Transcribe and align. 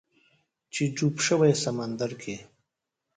چې 0.73 0.83
ډوب 0.95 1.15
شوی 1.27 1.51
سمندر 1.63 2.11
کې 2.21 2.35